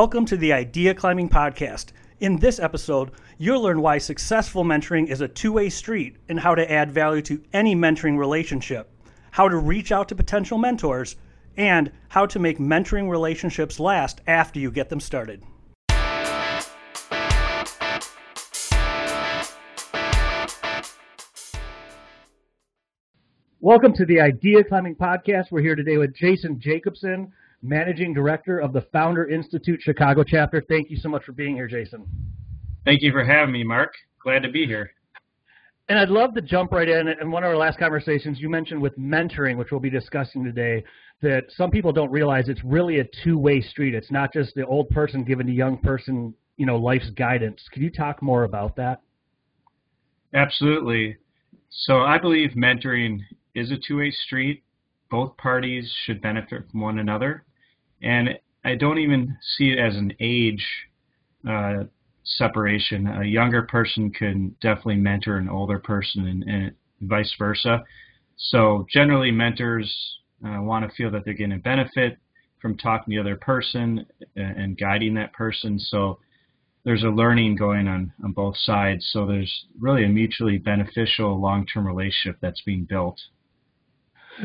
[0.00, 1.86] Welcome to the Idea Climbing Podcast.
[2.20, 6.54] In this episode, you'll learn why successful mentoring is a two way street and how
[6.54, 8.92] to add value to any mentoring relationship,
[9.32, 11.16] how to reach out to potential mentors,
[11.56, 15.42] and how to make mentoring relationships last after you get them started.
[23.58, 25.50] Welcome to the Idea Climbing Podcast.
[25.50, 27.32] We're here today with Jason Jacobsohn,
[27.62, 30.62] Managing Director of the Founder Institute Chicago chapter.
[30.68, 32.06] Thank you so much for being here, Jason.
[32.84, 33.92] Thank you for having me, Mark.
[34.22, 34.90] Glad to be here.
[35.88, 37.08] And I'd love to jump right in.
[37.08, 40.84] In one of our last conversations, you mentioned with mentoring, which we'll be discussing today,
[41.22, 43.94] that some people don't realize it's really a two-way street.
[43.94, 47.64] It's not just the old person giving the young person, you know, life's guidance.
[47.72, 49.00] Could you talk more about that?
[50.34, 51.16] Absolutely.
[51.70, 53.20] So I believe mentoring
[53.54, 54.62] is a two-way street.
[55.10, 57.44] Both parties should benefit from one another,
[58.02, 58.30] and
[58.64, 60.66] I don't even see it as an age
[61.48, 61.84] uh,
[62.24, 63.06] separation.
[63.06, 67.82] A younger person can definitely mentor an older person, and, and vice versa.
[68.36, 72.18] So generally, mentors uh, want to feel that they're getting a benefit
[72.60, 74.04] from talking to the other person
[74.36, 75.78] and, and guiding that person.
[75.78, 76.18] So
[76.84, 79.08] there's a learning going on on both sides.
[79.12, 83.20] So there's really a mutually beneficial long-term relationship that's being built.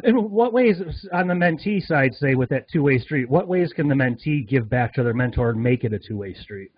[0.04, 3.88] In what ways, on the mentee side, say with that two-way street, what ways can
[3.88, 6.72] the mentee give back to their mentor and make it a two-way street?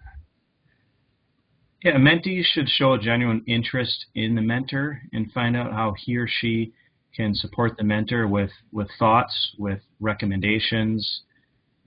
[1.84, 5.94] Yeah, a mentee should show a genuine interest in the mentor and find out how
[5.98, 6.74] he or she
[7.16, 11.22] can support the mentor with, with thoughts, with recommendations.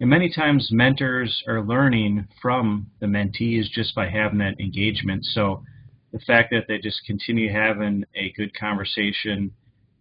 [0.00, 5.24] And many times mentors are learning from the mentees just by having that engagement.
[5.24, 5.64] So
[6.12, 9.50] the fact that they just continue having a good conversation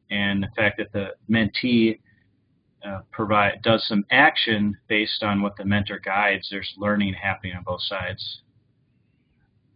[0.10, 2.00] and the fact that the mentee
[2.86, 7.64] uh, provide does some action based on what the mentor guides, there's learning happening on
[7.64, 8.42] both sides.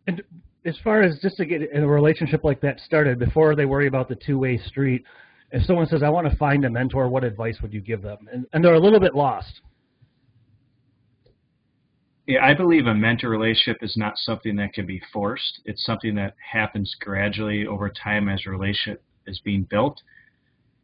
[0.07, 0.21] And
[0.65, 4.07] as far as just to get a relationship like that started, before they worry about
[4.07, 5.03] the two-way street,
[5.51, 8.27] if someone says, "I want to find a mentor," what advice would you give them?
[8.31, 9.61] And, and they're a little bit lost.
[12.27, 15.61] Yeah, I believe a mentor relationship is not something that can be forced.
[15.65, 20.01] It's something that happens gradually over time as a relationship is being built.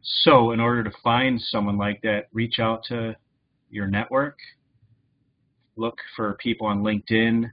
[0.02, 3.16] So, in order to find someone like that, reach out to
[3.70, 4.38] your network,
[5.76, 7.50] look for people on LinkedIn.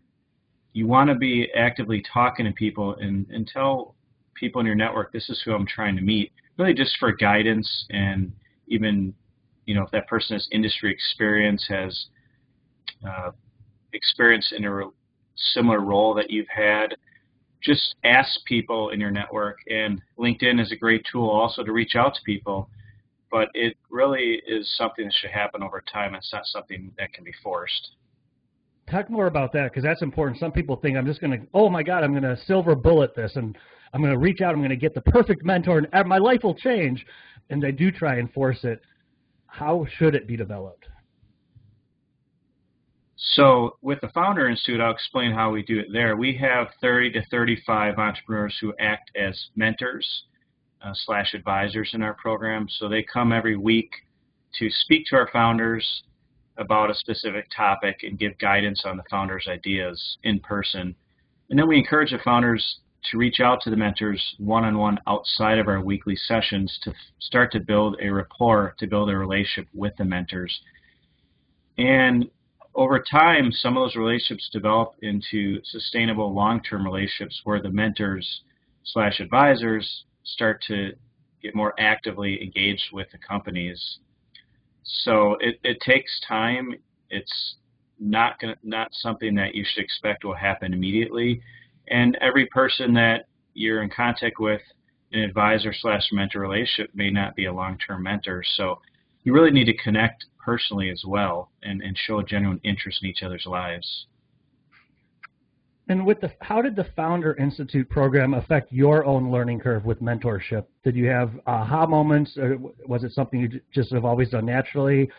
[0.73, 3.95] You want to be actively talking to people and, and tell
[4.35, 7.85] people in your network this is who I'm trying to meet, really just for guidance
[7.89, 8.31] and
[8.67, 9.13] even,
[9.65, 12.07] you know, if that person has industry experience, has
[13.07, 13.31] uh,
[13.93, 14.81] experience in a
[15.53, 16.95] similar role that you've had,
[17.65, 19.59] just ask people in your network.
[19.69, 22.69] And LinkedIn is a great tool also to reach out to people,
[23.31, 26.15] but it really is something that should happen over time.
[26.15, 27.91] It's not something that can be forced.
[28.89, 30.39] Talk more about that because that's important.
[30.39, 33.15] Some people think I'm just going to, oh my God, I'm going to silver bullet
[33.15, 33.57] this and
[33.93, 36.41] I'm going to reach out, I'm going to get the perfect mentor and my life
[36.43, 37.05] will change.
[37.49, 38.81] And they do try and force it.
[39.47, 40.87] How should it be developed?
[43.33, 46.15] So with the Founder Institute, I'll explain how we do it there.
[46.15, 50.07] We have 30 to 35 entrepreneurs who act as mentors
[50.83, 52.67] uh, slash advisors in our program.
[52.69, 53.89] So they come every week
[54.59, 56.03] to speak to our founders
[56.57, 60.95] about a specific topic and give guidance on the founders' ideas in person.
[61.49, 62.79] And then we encourage the founders
[63.11, 67.59] to reach out to the mentors one-on-one outside of our weekly sessions to start to
[67.59, 70.57] build a rapport, to build a relationship with the mentors.
[71.77, 72.29] And
[72.75, 78.41] over time, some of those relationships develop into sustainable long-term relationships where the mentors
[78.83, 80.91] slash advisors start to
[81.41, 83.99] get more actively engaged with the companies.
[84.83, 86.75] So it, it takes time.
[87.09, 87.55] It's
[87.99, 91.41] not gonna, not something that you should expect will happen immediately.
[91.87, 94.61] And every person that you're in contact with,
[95.13, 98.43] an advisor slash mentor relationship may not be a long-term mentor.
[98.57, 98.81] So
[99.25, 103.09] you really need to connect personally as well and, and show a genuine interest in
[103.09, 104.05] each other's lives.
[105.87, 110.01] And with the, how did the Founder Institute program affect your own learning curve with
[110.01, 110.65] mentorship?
[110.83, 112.57] Did you have aha moments, or
[112.87, 115.09] was it something you just have always done naturally?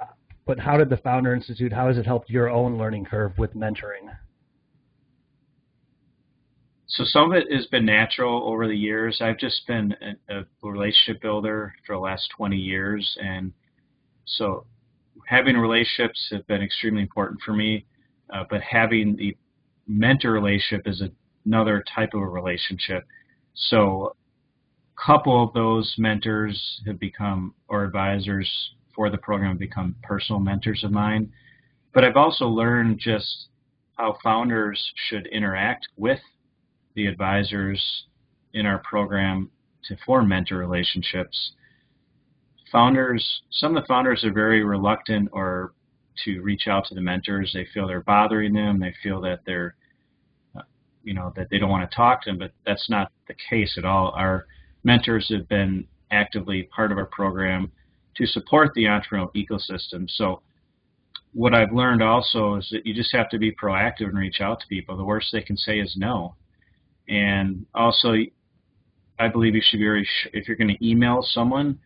[0.00, 0.06] Uh,
[0.46, 3.54] but how did the Founder Institute, how has it helped your own learning curve with
[3.54, 4.14] mentoring?
[6.94, 9.18] So some of it has been natural over the years.
[9.20, 9.96] I've just been
[10.30, 13.52] a, a relationship builder for the last 20 years, and
[14.26, 14.64] so
[15.26, 17.84] having relationships have been extremely important for me,
[18.32, 19.36] uh, but having the
[19.88, 21.02] mentor relationship is
[21.44, 23.04] another type of a relationship.
[23.54, 24.14] So
[24.96, 28.48] a couple of those mentors have become, or advisors
[28.94, 31.32] for the program have become personal mentors of mine.
[31.92, 33.48] but I've also learned just
[33.96, 36.20] how founders should interact with
[36.94, 38.04] the advisors
[38.52, 39.50] in our program
[39.84, 41.52] to form mentor relationships.
[42.72, 45.72] Founders, some of the founders are very reluctant or
[46.24, 47.50] to reach out to the mentors.
[47.52, 48.80] They feel they're bothering them.
[48.80, 49.74] They feel that they're,
[50.56, 50.62] uh,
[51.02, 52.38] you know, that they don't want to talk to them.
[52.38, 54.12] But that's not the case at all.
[54.16, 54.46] Our
[54.84, 57.70] mentors have been actively part of our program
[58.16, 60.08] to support the entrepreneurial ecosystem.
[60.08, 60.40] So
[61.32, 64.60] what I've learned also is that you just have to be proactive and reach out
[64.60, 64.96] to people.
[64.96, 66.36] The worst they can say is no.
[67.08, 68.14] And also,
[69.18, 71.78] I believe you should be very, if you're going to email someone,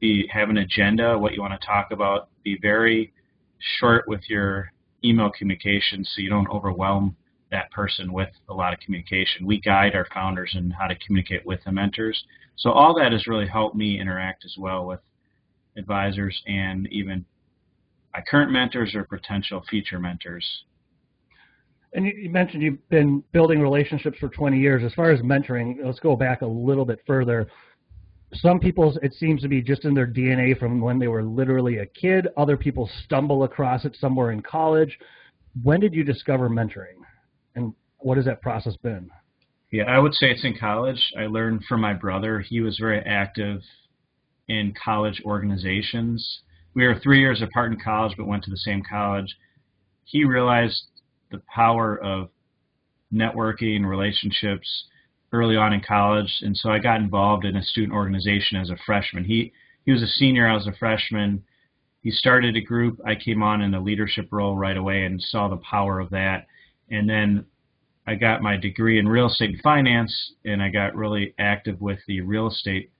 [0.00, 2.28] be have an agenda, what you want to talk about.
[2.42, 3.12] Be very
[3.78, 4.70] short with your
[5.04, 7.16] email communication so you don't overwhelm
[7.50, 9.46] that person with a lot of communication.
[9.46, 12.24] We guide our founders in how to communicate with the mentors.
[12.56, 15.00] So all that has really helped me interact as well with
[15.76, 17.24] advisors and even
[18.12, 20.46] my current mentors or potential future mentors.
[21.94, 24.82] And you mentioned you've been building relationships for 20 years.
[24.84, 27.46] As far as mentoring, let's go back a little bit further.
[28.34, 31.78] Some people, it seems to be just in their DNA from when they were literally
[31.78, 32.26] a kid.
[32.36, 34.98] Other people stumble across it somewhere in college.
[35.62, 36.98] When did you discover mentoring?
[37.54, 39.08] And what has that process been?
[39.70, 41.00] Yeah, I would say it's in college.
[41.16, 42.40] I learned from my brother.
[42.40, 43.60] He was very active
[44.48, 46.40] in college organizations.
[46.74, 49.36] We were three years apart in college, but went to the same college.
[50.04, 50.82] He realized
[51.30, 52.28] the power of
[53.12, 54.86] networking, relationships
[55.32, 58.76] early on in college, and so I got involved in a student organization as a
[58.86, 59.24] freshman.
[59.24, 59.52] He
[59.84, 61.44] he was a senior, I was a freshman.
[62.00, 63.00] He started a group.
[63.06, 66.46] I came on in a leadership role right away and saw the power of that.
[66.90, 67.46] And then
[68.06, 71.98] I got my degree in real estate and finance, and I got really active with
[72.06, 72.90] the real estate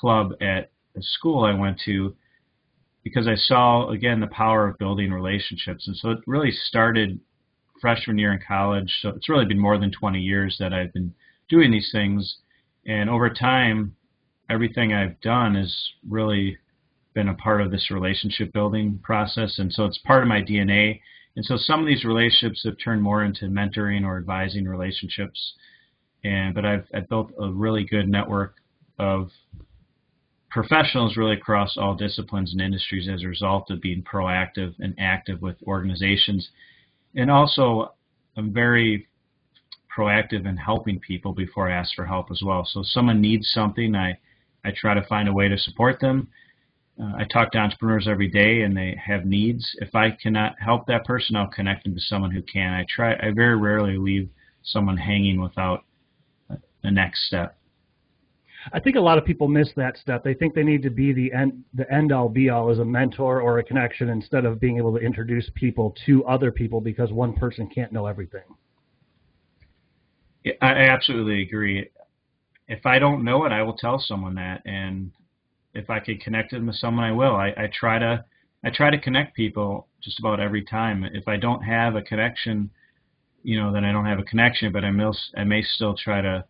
[0.00, 2.14] club at the school I went to
[3.02, 5.86] because I saw again the power of building relationships.
[5.86, 7.20] And so it really started
[7.80, 8.92] freshman year in college.
[9.00, 11.14] So it's really been more than 20 years that I've been
[11.48, 12.38] doing these things.
[12.86, 13.96] And over time,
[14.50, 15.74] everything I've done has
[16.08, 16.58] really
[17.14, 19.58] been a part of this relationship building process.
[19.58, 21.00] And so it's part of my DNA.
[21.34, 25.54] And so some of these relationships have turned more into mentoring or advising relationships.
[26.24, 28.56] And but I've, I've built a really good network
[28.98, 29.30] of
[30.50, 35.42] professionals really across all disciplines and industries as a result of being proactive and active
[35.42, 36.48] with organizations
[37.16, 37.94] and also
[38.36, 39.08] I'm very
[39.96, 42.68] proactive in helping people before I ask for help as well.
[42.70, 44.18] So if someone needs something, I,
[44.64, 46.28] I try to find a way to support them.
[47.00, 49.68] Uh, I talk to entrepreneurs every day and they have needs.
[49.80, 52.72] If I cannot help that person, I'll connect them to someone who can.
[52.72, 53.14] I try.
[53.14, 54.28] I very rarely leave
[54.62, 55.84] someone hanging without
[56.82, 57.55] the next step.
[58.72, 60.24] I think a lot of people miss that step.
[60.24, 62.84] They think they need to be the end, the end all be all as a
[62.84, 67.12] mentor or a connection instead of being able to introduce people to other people because
[67.12, 68.42] one person can't know everything.
[70.44, 71.88] Yeah, I absolutely agree.
[72.68, 75.12] If I don't know it, I will tell someone that, and
[75.74, 77.36] if I can connect them with someone, I will.
[77.36, 78.24] I, I try to
[78.64, 81.04] I try to connect people just about every time.
[81.04, 82.70] If I don't have a connection,
[83.44, 86.20] you know, then I don't have a connection, but I may I may still try
[86.20, 86.44] to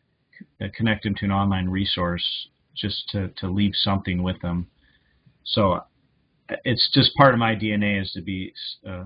[0.74, 4.66] connect them to an online resource just to, to leave something with them.
[5.44, 5.82] So uh,
[6.64, 8.52] it's just part of my DNA is to be
[8.88, 9.04] uh,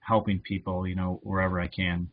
[0.00, 2.08] helping people, you know, wherever I can.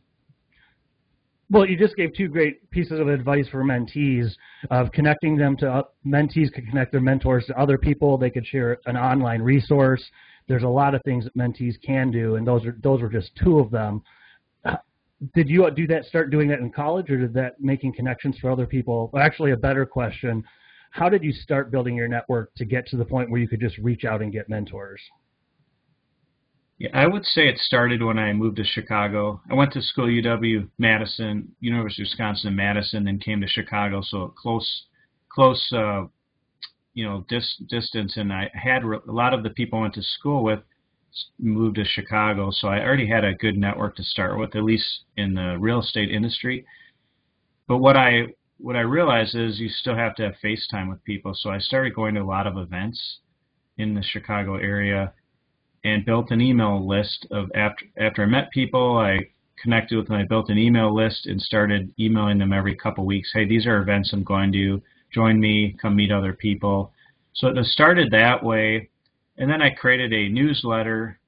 [1.50, 4.32] Well, you just gave two great pieces of advice for mentees
[4.70, 8.16] of connecting them to uh, mentees could connect their mentors to other people.
[8.16, 10.02] They could share an online resource.
[10.48, 13.30] There's a lot of things that mentees can do, and those are those were just
[13.36, 14.02] two of them
[15.34, 18.50] did you do that start doing that in college or did that making connections for
[18.50, 19.10] other people?
[19.12, 20.44] Well, actually a better question
[20.94, 23.58] how did you start building your network to get to the point where you could
[23.58, 25.00] just reach out and get mentors?
[26.78, 29.40] Yeah i would say it started when i moved to chicago.
[29.50, 34.02] I went to school uw madison university of wisconsin madison then came to chicago.
[34.02, 34.84] So close
[35.28, 36.04] close uh,
[36.94, 40.02] you know dis- distance and i had a lot of the people i went to
[40.02, 40.60] school with
[41.38, 44.84] moved to Chicago, so I already had a good network to start with, at least
[45.16, 46.64] in the real estate industry.
[47.68, 48.28] But what I
[48.58, 51.94] what I realized is you still have to have FaceTime with people, so I started
[51.94, 53.18] going to a lot of events
[53.78, 55.12] in the Chicago area
[55.84, 59.18] and built an email list of after after I met people, I
[59.62, 63.30] connected with them, I built an email list and started emailing them every couple weeks.
[63.32, 66.92] Hey, these are events I'm going to join me, come meet other people.
[67.34, 68.90] So it started that way
[69.36, 71.18] and then I created a newsletter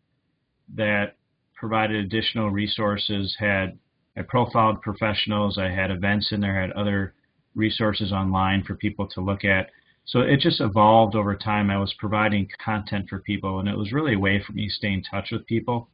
[0.74, 1.16] that
[1.54, 3.78] provided additional resources, had
[4.16, 7.14] I profiled professionals, I had events in there, had other
[7.54, 9.70] resources online for people to look at.
[10.04, 11.70] So it just evolved over time.
[11.70, 14.74] I was providing content for people, and it was really a way for me to
[14.74, 15.88] stay in touch with people.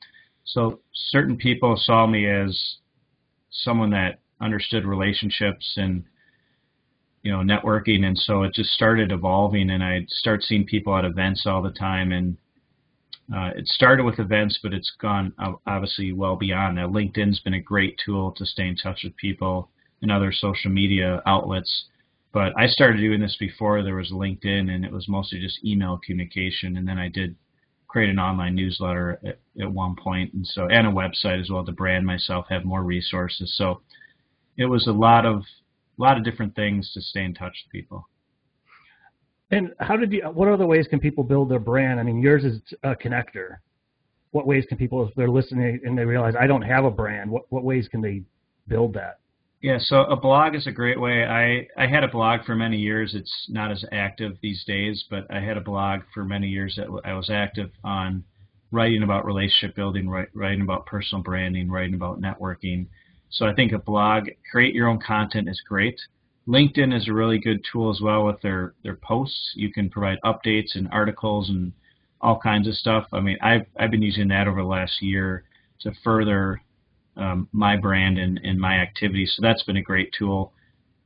[0.45, 2.77] So certain people saw me as
[3.51, 6.05] someone that understood relationships and
[7.23, 11.05] you know networking, and so it just started evolving, and I start seeing people at
[11.05, 12.37] events all the time, and
[13.35, 15.33] uh, it started with events, but it's gone
[15.67, 16.89] obviously well beyond that.
[16.89, 19.71] LinkedIn's been a great tool to stay in touch with people
[20.03, 21.87] and other social media outlets.
[22.33, 26.01] But I started doing this before there was LinkedIn, and it was mostly just email
[26.05, 26.77] communication.
[26.77, 27.37] And then I did
[27.89, 31.65] create an online newsletter at, at one point, and so and a website as well
[31.65, 33.55] to brand myself, have more resources.
[33.57, 33.83] So
[34.57, 35.43] it was a lot of
[36.03, 38.09] a lot of different things to stay in touch with people.
[39.51, 40.23] And how did you?
[40.23, 42.01] What other ways can people build their brand?
[42.01, 43.59] I mean, yours is a connector.
[44.31, 47.31] What ways can people, if they're listening and they realize I don't have a brand,
[47.31, 48.23] what what ways can they
[48.67, 49.19] build that?
[49.61, 51.25] Yeah, so a blog is a great way.
[51.25, 53.15] I I had a blog for many years.
[53.15, 56.89] It's not as active these days, but I had a blog for many years that
[57.05, 58.25] I was active on
[58.73, 62.87] writing about relationship building, writing about personal branding, writing about networking.
[63.33, 65.99] So I think a blog, create your own content is great.
[66.47, 69.53] LinkedIn is a really good tool as well with their, their posts.
[69.55, 71.73] You can provide updates and articles and
[72.21, 73.07] all kinds of stuff.
[73.13, 75.45] I mean, I've, I've been using that over the last year
[75.81, 76.61] to further
[77.17, 79.33] um, my brand and, and my activities.
[79.35, 80.53] So that's been a great tool.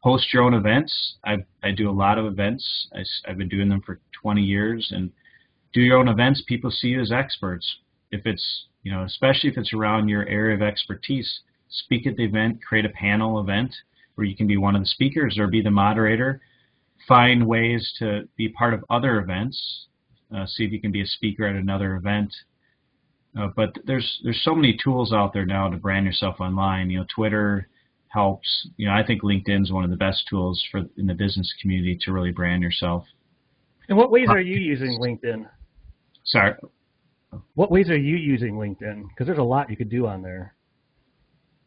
[0.00, 0.92] Host your own events.
[1.24, 2.88] I, I do a lot of events.
[2.94, 4.88] I, I've been doing them for 20 years.
[4.90, 5.12] And
[5.72, 6.42] do your own events.
[6.46, 7.66] People see you as experts.
[8.10, 12.24] If it's, you know, especially if it's around your area of expertise, speak at the
[12.24, 13.74] event, create a panel event
[14.14, 16.40] where you can be one of the speakers or be the moderator.
[17.06, 19.86] Find ways to be part of other events.
[20.34, 22.34] Uh, see if you can be a speaker at another event.
[23.38, 26.90] Uh, but there's there's so many tools out there now to brand yourself online.
[26.90, 27.68] You know, Twitter
[28.08, 28.48] helps.
[28.76, 31.52] You know, I think LinkedIn is one of the best tools for in the business
[31.60, 33.04] community to really brand yourself.
[33.88, 35.46] And what ways are you using LinkedIn?
[36.24, 36.54] Sorry.
[37.54, 39.08] What ways are you using LinkedIn?
[39.08, 40.55] Because there's a lot you could do on there.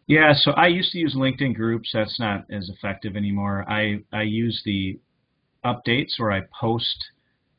[0.10, 1.92] Yeah, so I used to use LinkedIn groups.
[1.94, 3.64] That's not as effective anymore.
[3.70, 5.00] I, I use the
[5.64, 6.98] updates where I post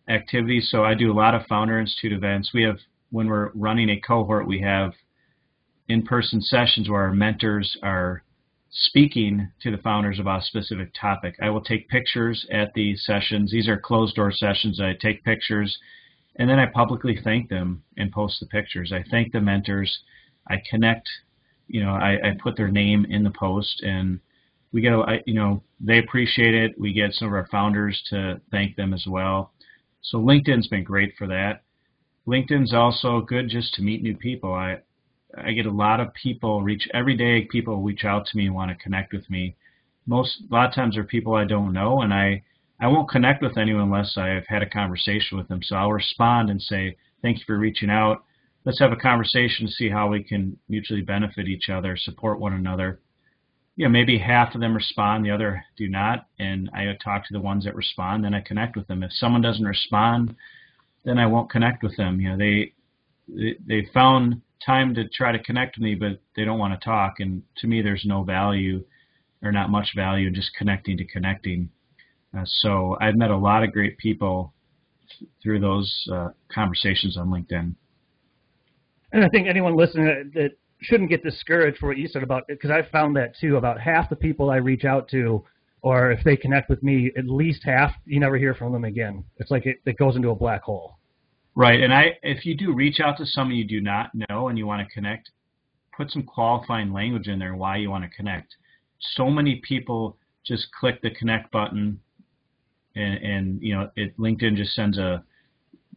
[0.09, 0.69] activities.
[0.69, 2.51] So I do a lot of Founder Institute events.
[2.53, 2.79] We have,
[3.11, 4.95] when we're running a cohort, we have
[5.89, 8.25] in-person sessions where our mentors are
[8.73, 11.37] speaking to the founders about a specific topic.
[11.41, 13.53] I will take pictures at the sessions.
[13.53, 14.81] These are closed door sessions.
[14.81, 15.79] I take pictures
[16.35, 18.93] and then I publicly thank them and post the pictures.
[18.93, 20.01] I thank the mentors.
[20.49, 21.09] I connect
[21.71, 24.21] you know, I, I put their name in the post, and
[24.73, 26.79] we get, a, you know, they appreciate it.
[26.79, 29.53] We get some of our founders to thank them as well.
[30.03, 31.63] So LinkedIn's been great for that.
[32.27, 34.53] LinkedIn's also good just to meet new people.
[34.53, 34.79] I
[35.39, 37.43] I get a lot of people reach every day.
[37.43, 39.57] People reach out to me and want to connect with me.
[40.07, 42.43] Most a lot of times they're people I don't know, and I
[42.81, 45.63] I won't connect with anyone unless I've had a conversation with them.
[45.63, 48.25] So I'll respond and say thank you for reaching out
[48.65, 52.53] let's have a conversation to see how we can mutually benefit each other, support one
[52.53, 53.01] another.
[53.77, 57.33] You know, maybe half of them respond, the other do not, and I talk to
[57.33, 59.03] the ones that respond, then I connect with them.
[59.03, 60.37] If someone doesn't respond,
[61.05, 62.21] then I won't connect with them.
[62.21, 62.75] You know, they
[63.67, 67.21] they, found time to try to connect with me, but they don't want to talk,
[67.21, 68.85] and to me, there's no value
[69.43, 71.71] or not much value in just connecting to connecting.
[72.37, 74.53] Uh, so I've met a lot of great people
[75.43, 77.75] through those uh, conversations on LinkedIn.
[79.13, 80.53] And I think anyone listening that
[80.83, 83.57] shouldn't get discouraged for what you said about because I found that too.
[83.57, 85.45] About half the people I reach out to,
[85.83, 89.25] or if they connect with me, at least half you never hear from them again.
[89.39, 90.97] It's like it, it goes into a black hole.
[91.55, 94.57] Right, and I if you do reach out to someone you do not know and
[94.57, 95.31] you want to connect,
[95.97, 98.55] put some qualifying language in there why you want to connect.
[99.15, 102.01] So many people just click the connect button,
[102.95, 105.25] and, and you know it LinkedIn just sends a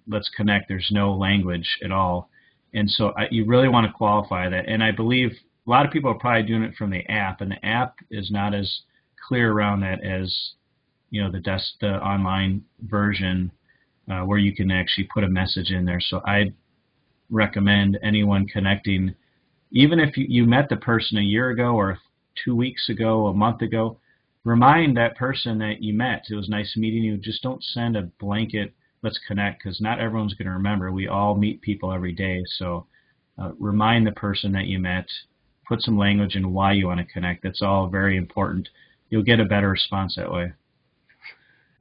[0.08, 0.68] let's connect.
[0.68, 2.30] There's no language at all
[2.74, 4.68] and so I, you really want to qualify that.
[4.68, 5.32] And I believe
[5.66, 8.32] a lot of people are probably doing it from the app, and the app is
[8.32, 8.82] not as
[9.28, 10.36] clear around that as
[11.10, 13.52] you know the desk, the online version
[14.12, 16.02] uh, where you can actually put a message in there.
[16.02, 16.52] So I
[17.30, 19.16] recommend anyone connecting,
[19.72, 21.98] even if you, you met the person a year ago or
[22.44, 23.98] two weeks ago, a month ago,
[24.44, 26.26] remind that person that you met.
[26.30, 27.18] It was nice meeting you.
[27.18, 30.92] Just don't send a blanket let's connect because not everyone's going to remember.
[30.92, 32.42] We all meet people every day.
[32.58, 32.88] So
[33.38, 35.06] uh, remind the person that you met,
[35.68, 37.44] put some language in why you want to connect.
[37.44, 38.70] That's all very important.
[39.10, 40.54] You'll get a better response that way.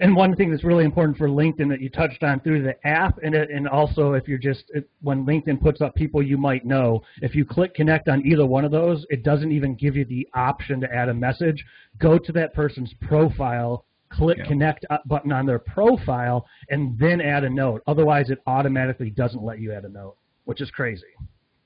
[0.00, 3.18] And one thing that's really important for LinkedIn that you touched on through the app,
[3.22, 7.02] and and also if you're just it, when LinkedIn puts up people you might know,
[7.20, 10.26] if you click connect on either one of those, it doesn't even give you the
[10.34, 11.64] option to add a message.
[11.98, 14.46] Go to that person's profile click yeah.
[14.46, 17.82] connect button on their profile and then add a note.
[17.86, 21.02] Otherwise, it automatically doesn't let you add a note, which is crazy.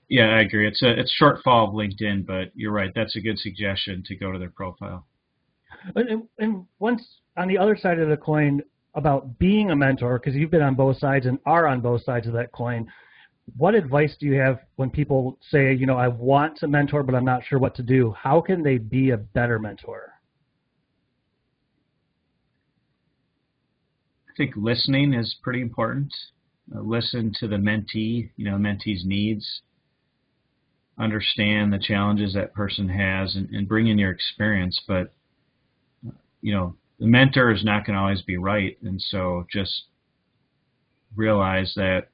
[0.08, 0.68] Yeah, I agree.
[0.68, 2.92] It's a it's shortfall of LinkedIn, but you're right.
[2.94, 5.06] That's a good suggestion to go to their profile.
[5.94, 7.02] And, and once
[7.36, 8.62] on the other side of the coin
[8.94, 12.26] about being a mentor, because you've been on both sides and are on both sides
[12.26, 12.86] of that coin,
[13.56, 17.14] what advice do you have when people say, you know, I want to mentor, but
[17.14, 18.12] I'm not sure what to do?
[18.12, 20.15] How can they be a better mentor?
[24.36, 26.12] I think listening is pretty important.
[26.74, 29.62] Uh, listen to the mentee, you know, mentee's needs.
[30.98, 34.78] Understand the challenges that person has and, and bring in your experience.
[34.86, 35.14] But,
[36.42, 38.76] you know, the mentor is not going to always be right.
[38.82, 39.84] And so just
[41.14, 42.08] realize that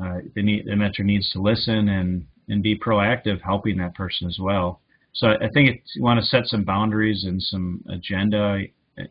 [0.00, 4.28] uh, the, need, the mentor needs to listen and, and be proactive helping that person
[4.28, 4.80] as well.
[5.12, 8.62] So I think you want to set some boundaries and some agenda,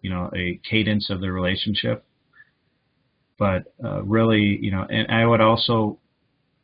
[0.01, 2.05] you know, a cadence of the relationship.
[3.41, 5.97] But uh, really, you know, and I would also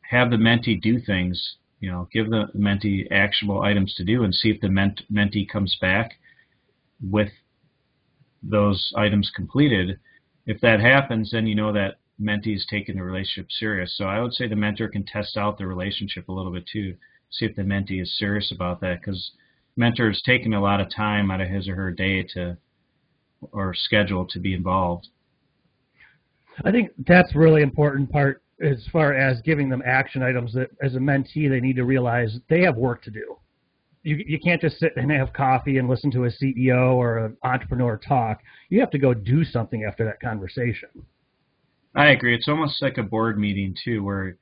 [0.02, 4.32] have the mentee do things, you know, give the mentee actionable items to do and
[4.32, 6.20] see if the ment- mentee comes back
[7.02, 7.30] with
[8.44, 9.98] those items completed.
[10.46, 13.96] If that happens, then you know that mentee is taking the relationship serious.
[13.96, 16.94] So I would say the mentor can test out the relationship a little bit too,
[17.30, 19.32] see if the mentee is serious about that because
[19.74, 22.56] mentor is taking a lot of time out of his or her day to
[23.50, 25.08] or schedule to be involved.
[26.64, 30.94] I think that's really important part as far as giving them action items that as
[30.94, 33.36] a mentee they need to realize they have work to do.
[34.02, 37.36] You, you can't just sit and have coffee and listen to a CEO or an
[37.42, 38.40] entrepreneur talk.
[38.68, 40.88] You have to go do something after that conversation.
[41.94, 42.34] I agree.
[42.34, 44.36] It's almost like a board meeting too, where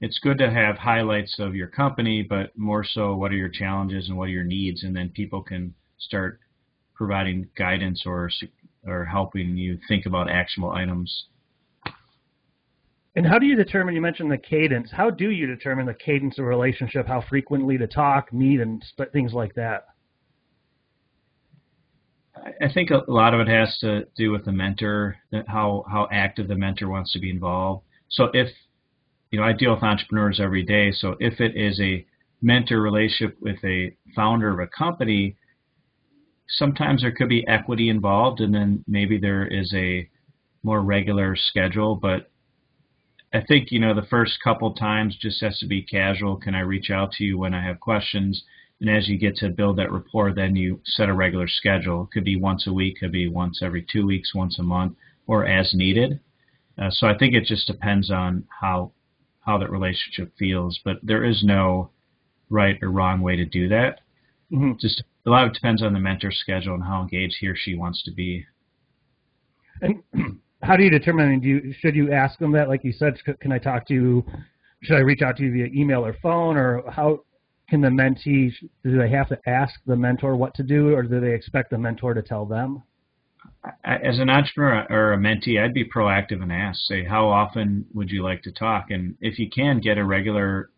[0.00, 4.08] it's good to have highlights of your company, but more so, what are your challenges
[4.08, 6.40] and what are your needs, and then people can start
[6.94, 8.30] providing guidance or
[8.86, 11.26] or helping you think about actionable items.
[13.18, 13.96] And how do you determine?
[13.96, 14.90] You mentioned the cadence.
[14.92, 17.08] How do you determine the cadence of relationship?
[17.08, 18.80] How frequently to talk, meet, and
[19.12, 19.86] things like that?
[22.36, 25.16] I think a lot of it has to do with the mentor,
[25.48, 27.84] how how active the mentor wants to be involved.
[28.08, 28.50] So if
[29.32, 30.92] you know, I deal with entrepreneurs every day.
[30.92, 32.06] So if it is a
[32.40, 35.34] mentor relationship with a founder of a company,
[36.50, 40.08] sometimes there could be equity involved, and then maybe there is a
[40.62, 41.96] more regular schedule.
[41.96, 42.30] But
[43.32, 46.36] I think you know the first couple times just has to be casual.
[46.36, 48.42] Can I reach out to you when I have questions?
[48.80, 52.04] And as you get to build that rapport, then you set a regular schedule.
[52.04, 54.96] It could be once a week, could be once every two weeks, once a month,
[55.26, 56.20] or as needed.
[56.78, 58.92] Uh, so I think it just depends on how
[59.40, 60.78] how that relationship feels.
[60.84, 61.90] But there is no
[62.50, 64.00] right or wrong way to do that.
[64.52, 64.72] Mm-hmm.
[64.80, 67.56] Just a lot of it depends on the mentor's schedule and how engaged he or
[67.56, 68.46] she wants to be.
[69.80, 70.02] And
[70.68, 71.40] how do you determine?
[71.40, 72.68] Do you should you ask them that?
[72.68, 74.24] Like you said, can I talk to you?
[74.82, 77.20] Should I reach out to you via email or phone, or how
[77.68, 78.52] can the mentee
[78.84, 81.78] do they have to ask the mentor what to do or do they expect the
[81.78, 82.82] mentor to tell them
[83.84, 88.10] as an entrepreneur or a mentee i'd be proactive and ask say how often would
[88.10, 90.70] you like to talk and if you can get a regular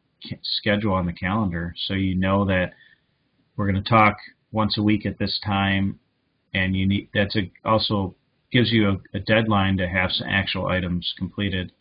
[0.42, 2.72] schedule on the calendar so you know that
[3.57, 4.16] we're going to talk
[4.50, 5.98] once a week at this time
[6.55, 8.14] and you need that's a, also
[8.53, 11.73] gives you a, a deadline to have some actual items completed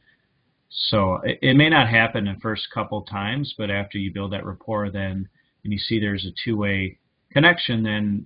[0.70, 4.46] so it, it, may not happen the first couple times, but after you build that
[4.46, 5.28] rapport, then
[5.64, 6.98] and you see there's a two-way
[7.32, 8.26] connection, then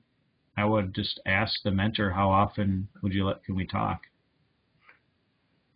[0.57, 4.01] I would just ask the mentor how often would you let can we talk.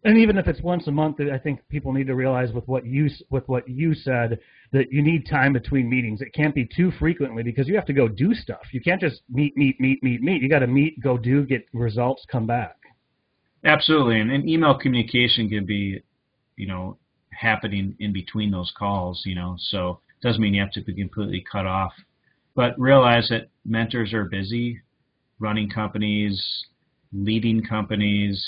[0.08, 2.86] And even if it's once a month, I think people need to realize with what
[2.86, 4.39] you with what you said
[4.72, 6.22] that you need time between meetings.
[6.22, 8.62] It can't be too frequently because you have to go do stuff.
[8.72, 10.41] You can't just meet, meet, meet, meet, meet.
[10.41, 12.76] You got to meet, go do, get results, come back.
[13.63, 16.02] Absolutely, and, and email communication can be
[16.58, 16.98] you know,
[17.32, 20.93] happening in between those calls, you know, so it doesn't mean you have to be
[20.93, 21.93] completely cut off.
[22.56, 24.82] But realize that mentors are busy
[25.39, 26.43] running companies,
[27.13, 28.43] leading companies,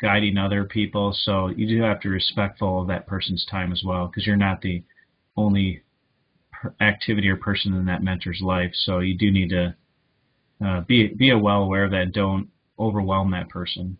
[0.00, 1.12] guiding other people.
[1.12, 4.36] So you do have to be respectful of that person's time as well, because you're
[4.36, 4.82] not the
[5.36, 5.82] only
[6.80, 8.72] activity or person in that mentor's life.
[8.74, 9.74] So you do need to
[10.64, 12.12] uh, be be well aware of that.
[12.12, 13.98] Don't overwhelm that person.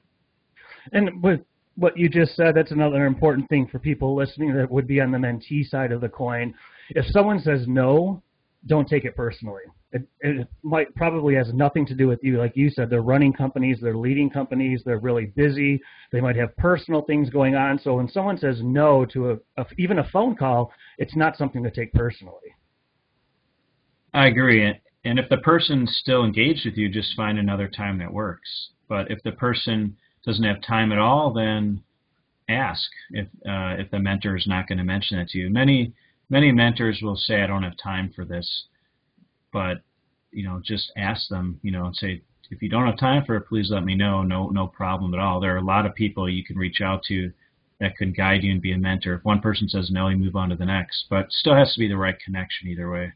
[0.93, 1.41] And with
[1.77, 5.13] what you just said, that's another important thing for people listening that would be on
[5.13, 6.55] the mentee side of the coin.
[6.91, 8.23] If someone says no,
[8.67, 9.63] don't take it personally.
[9.91, 12.39] It, it might probably has nothing to do with you.
[12.39, 15.81] Like you said, they're running companies, they're leading companies, they're really busy.
[16.13, 17.79] They might have personal things going on.
[17.79, 21.63] So when someone says no to a, a even a phone call, it's not something
[21.63, 22.35] to take personally.
[24.13, 24.75] I agree.
[25.05, 28.71] And if the person's still engaged with you, just find another time that works.
[28.89, 29.97] But if the person
[30.27, 31.83] doesn't have time at all, then
[32.49, 35.51] ask if uh, if the mentor is not going to mention it to you.
[35.51, 35.93] Many
[36.31, 38.65] many mentors will say, I don't have time for this,
[39.53, 39.83] but
[40.31, 43.37] you know, just ask them, you know, and say, if you don't have time for
[43.37, 44.23] it, please let me know.
[44.23, 45.41] No, no problem at all.
[45.41, 47.33] There are a lot of people you can reach out to
[47.81, 49.15] that can guide you and be a mentor.
[49.15, 51.79] If one person says no, you move on to the next, but still has to
[51.79, 53.13] be the right connection either way.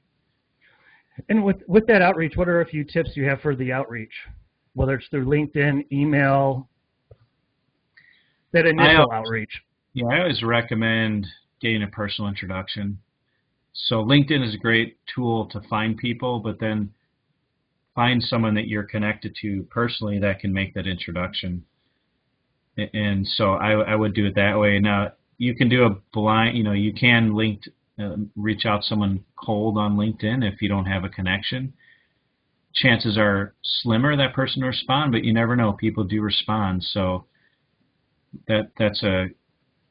[1.28, 4.12] And with with that outreach, what are a few tips you have for the outreach,
[4.74, 6.68] whether it's through LinkedIn, email,
[8.52, 9.62] that initial I, outreach?
[9.94, 11.26] Yeah, I always recommend
[11.60, 12.98] getting a personal introduction.
[13.72, 16.92] So LinkedIn is a great tool to find people, but then
[17.94, 21.64] find someone that you're connected to personally that can make that introduction.
[22.76, 24.78] And so I, I would do it that way.
[24.78, 27.62] Now you can do a blind, you know, you can link,
[27.98, 31.72] uh, reach out someone cold on LinkedIn if you don't have a connection.
[32.74, 35.74] Chances are slimmer that person will respond, but you never know.
[35.74, 37.26] People do respond, so
[38.48, 39.26] that that's a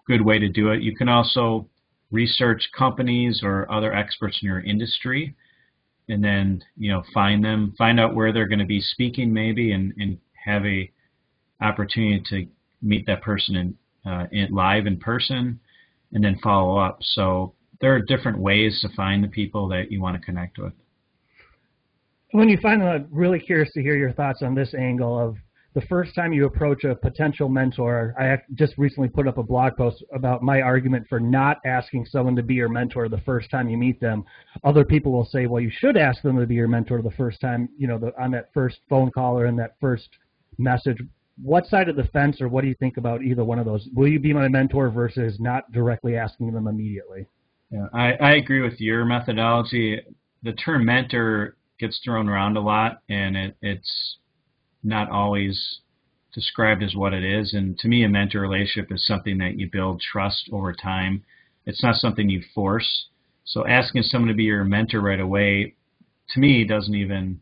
[0.08, 0.82] good way to do it.
[0.82, 1.68] You can also
[2.12, 5.36] research companies or other experts in your industry
[6.10, 9.72] and then you know find them find out where they're going to be speaking maybe
[9.72, 10.92] and, and have a
[11.62, 12.48] opportunity to
[12.82, 15.60] meet that person in, uh, in live in person
[16.12, 16.98] and then follow up.
[17.02, 20.74] So there are different ways to find the people that you want to connect with.
[22.32, 25.36] When you find them i'm really curious to hear your thoughts on this angle of
[25.74, 29.78] the first time you approach a potential mentor, I just recently put up a blog
[29.78, 33.70] post about my argument for not asking someone to be your mentor the first time
[33.70, 34.26] you meet them.
[34.66, 37.40] Other people will say, well, you should ask them to be your mentor the first
[37.40, 40.10] time, you know, the, on that first phone call or in that first
[40.58, 40.98] message.
[41.42, 43.88] What side of the fence or what do you think about either one of those?
[43.96, 47.28] Will you be my mentor versus not directly asking them immediately?
[47.72, 50.02] Yeah, I, I agree with your methodology.
[50.44, 54.18] The term mentor gets thrown around a lot, and it, it's
[54.84, 55.80] not always
[56.34, 57.54] described as what it is.
[57.54, 61.24] And to me, a mentor relationship is something that you build trust over time.
[61.66, 63.08] It's not something you force.
[63.44, 65.76] So asking someone to be your mentor right away,
[66.30, 67.42] to me, doesn't even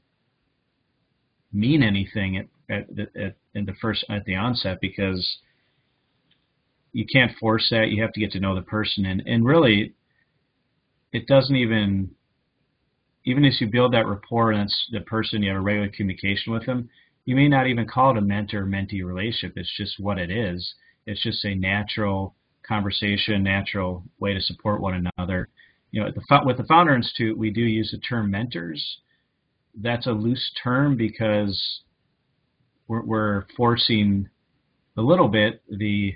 [1.54, 5.40] mean anything at, at, at, in the first at the onset because
[6.92, 7.90] you can't force that.
[7.90, 9.94] You have to get to know the person, and and really,
[11.12, 12.12] it doesn't even
[13.26, 16.54] even as you build that rapport and it's the person you have a regular communication
[16.54, 16.90] with them,
[17.30, 19.54] you may not even call it a mentor-mentee relationship.
[19.56, 20.74] It's just what it is.
[21.06, 22.34] It's just a natural
[22.68, 25.48] conversation, natural way to support one another.
[25.92, 28.84] You know, the, with the Founder Institute, we do use the term mentors.
[29.76, 31.82] That's a loose term because
[32.88, 34.28] we're, we're forcing
[34.98, 36.16] a little bit the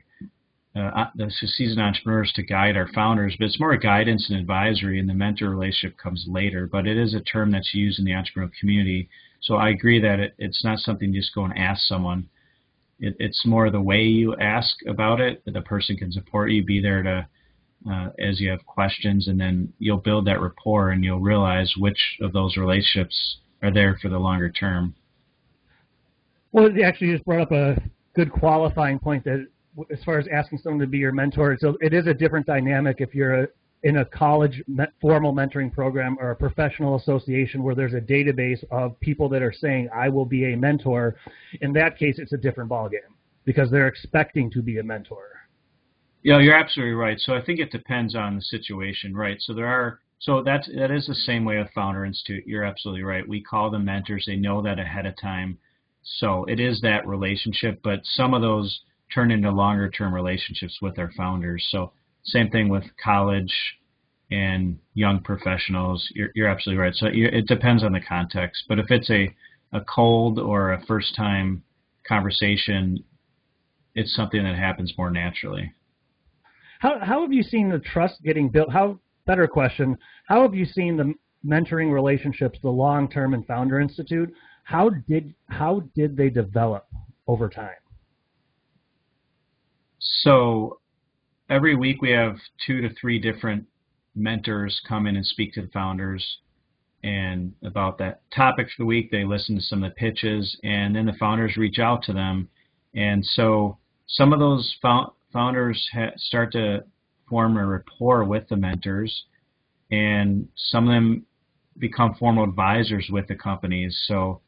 [0.75, 5.07] uh, the seasoned entrepreneurs to guide our founders, but it's more guidance and advisory, and
[5.07, 6.65] the mentor relationship comes later.
[6.65, 9.07] But it is a term that's used in the entrepreneurial community
[9.43, 12.29] so I agree that it, it's not something you just go and ask someone.
[12.99, 15.43] It, it's more the way you ask about it.
[15.45, 17.27] The person can support you, be there to
[17.89, 21.99] uh, as you have questions, and then you'll build that rapport, and you'll realize which
[22.21, 24.95] of those relationships are there for the longer term.
[26.53, 27.81] Well, you actually, just brought up a
[28.15, 29.45] good qualifying point that
[29.91, 32.97] as far as asking someone to be your mentor, so it is a different dynamic
[32.99, 33.47] if you're a,
[33.83, 34.63] in a college
[35.01, 39.53] formal mentoring program or a professional association where there's a database of people that are
[39.53, 41.15] saying I will be a mentor,
[41.61, 43.11] in that case it's a different ballgame
[43.45, 45.27] because they're expecting to be a mentor.
[46.23, 47.19] Yeah, you're absolutely right.
[47.19, 49.37] So I think it depends on the situation, right?
[49.41, 52.47] So there are so that's that is the same way with Founder Institute.
[52.47, 53.27] You're absolutely right.
[53.27, 54.23] We call them mentors.
[54.25, 55.57] They know that ahead of time.
[56.19, 58.81] So it is that relationship, but some of those
[59.13, 61.67] turn into longer term relationships with our founders.
[61.69, 61.91] So
[62.23, 63.53] same thing with college
[64.31, 66.07] and young professionals.
[66.15, 66.95] You're, you're absolutely right.
[66.95, 68.63] So it depends on the context.
[68.67, 69.33] But if it's a,
[69.73, 71.63] a cold or a first time
[72.07, 73.03] conversation,
[73.95, 75.71] it's something that happens more naturally.
[76.79, 78.71] How, how have you seen the trust getting built?
[78.71, 79.97] How better question?
[80.27, 81.13] How have you seen the
[81.45, 84.33] mentoring relationships, the long term and Founder Institute?
[84.63, 86.87] How did how did they develop
[87.27, 87.69] over time?
[89.99, 90.79] So
[91.49, 93.65] every week we have two to three different
[94.15, 96.37] mentors come in and speak to the founders
[97.03, 99.11] and about that topic for the week.
[99.11, 102.47] They listen to some of the pitches, and then the founders reach out to them.
[102.95, 103.77] And so
[104.07, 104.75] some of those
[105.33, 106.83] founders start to
[107.27, 109.25] form a rapport with the mentors,
[109.91, 111.25] and some of them
[111.77, 113.99] become formal advisors with the companies.
[114.07, 114.41] So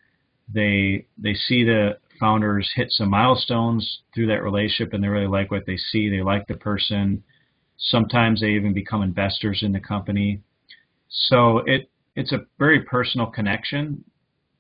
[0.53, 5.51] they they see the founders hit some milestones through that relationship and they really like
[5.51, 6.10] what they see.
[6.10, 7.23] They like the person.
[7.78, 10.41] Sometimes they even become investors in the company.
[11.10, 14.04] So it it's a very personal connection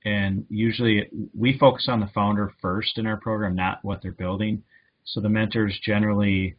[0.05, 4.63] and usually we focus on the founder first in our program, not what they're building.
[5.03, 6.55] So the mentors generally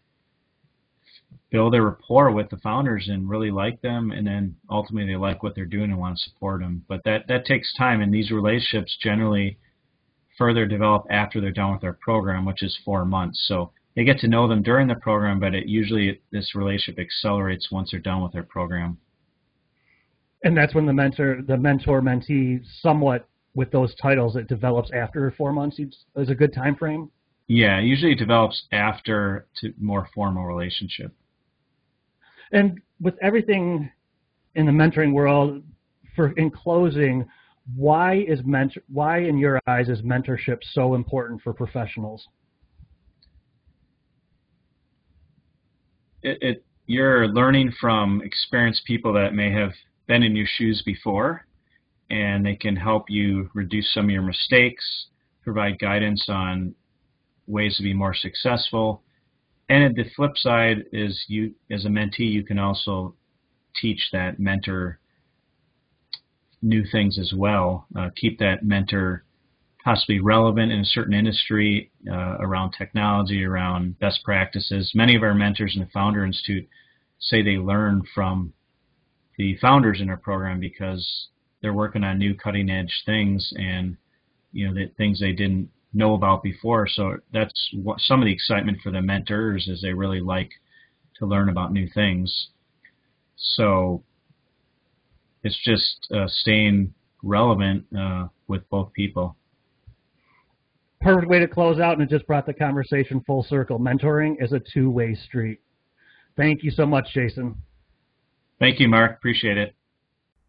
[1.50, 5.42] build a rapport with the founders and really like them, and then ultimately they like
[5.42, 6.84] what they're doing and want to support them.
[6.88, 9.58] But that that takes time, and these relationships generally
[10.36, 13.44] further develop after they're done with their program, which is four months.
[13.48, 17.70] So they get to know them during the program, but it usually this relationship accelerates
[17.72, 18.98] once they're done with their program.
[20.44, 25.30] And that's when the mentor, the mentor mentee, somewhat with those titles, it develops after
[25.36, 25.80] four months.
[26.16, 27.10] Is a good time frame.
[27.48, 31.12] Yeah, usually it develops after to more formal relationship.
[32.52, 33.90] And with everything
[34.54, 35.62] in the mentoring world,
[36.14, 37.26] for in closing,
[37.74, 42.26] why is mentor, why in your eyes is mentorship so important for professionals?
[46.22, 49.72] It, it you're learning from experienced people that may have
[50.06, 51.46] been in your shoes before,
[52.10, 54.84] and they can help you reduce some of your mistakes,
[55.42, 56.74] provide guidance on
[57.48, 59.02] ways to be more successful.
[59.68, 63.14] And the flip side is you, as a mentee, you can also
[63.80, 65.00] teach that mentor
[66.66, 67.86] new things as well.
[67.96, 69.24] Uh, keep that mentor
[69.84, 74.90] possibly relevant in a certain industry uh, around technology, around best practices.
[74.94, 76.68] Many of our mentors in the Founder Institute
[77.20, 78.52] say they learn from
[79.38, 81.28] the founders in our program because
[81.62, 83.96] they're working on new cutting edge things and
[84.52, 86.88] you know the things they didn't know about before.
[86.88, 90.50] So that's what some of the excitement for the mentors is they really like
[91.18, 92.48] to learn about new things.
[93.36, 94.02] So
[95.46, 99.36] it's just uh, staying relevant uh, with both people.
[101.00, 103.78] Perfect way to close out, and it just brought the conversation full circle.
[103.78, 105.60] Mentoring is a two-way street.
[106.36, 107.54] Thank you so much, Jason.
[108.58, 109.12] Thank you, Mark.
[109.12, 109.74] Appreciate it.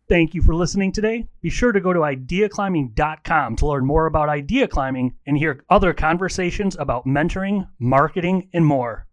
[0.09, 1.27] Thank you for listening today.
[1.41, 5.93] Be sure to go to ideaclimbing.com to learn more about idea climbing and hear other
[5.93, 9.06] conversations about mentoring, marketing, and more.